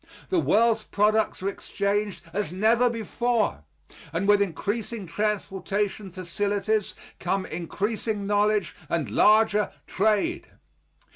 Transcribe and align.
The 0.29 0.39
world's 0.39 0.83
products 0.83 1.43
are 1.43 1.47
exchanged 1.47 2.23
as 2.33 2.51
never 2.51 2.89
before 2.89 3.65
and 4.11 4.27
with 4.27 4.41
increasing 4.41 5.05
transportation 5.05 6.09
facilities 6.11 6.95
come 7.19 7.45
increasing 7.45 8.25
knowledge 8.25 8.75
and 8.89 9.11
larger 9.11 9.69
trade. 9.85 10.47